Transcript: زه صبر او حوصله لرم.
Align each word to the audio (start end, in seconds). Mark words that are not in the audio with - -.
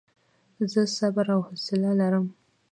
زه 0.71 0.81
صبر 0.97 1.25
او 1.35 1.41
حوصله 1.47 1.91
لرم. 1.99 2.25